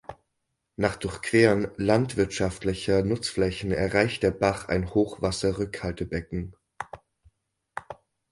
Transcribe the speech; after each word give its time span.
Nach 0.77 0.95
Durchqueren 0.95 1.67
landwirtschaftlicher 1.77 3.03
Nutzflächen 3.03 3.71
erreicht 3.71 4.23
der 4.23 4.31
Bach 4.31 4.67
ein 4.67 4.95
Hochwasserrückhaltebecken. 4.95 6.55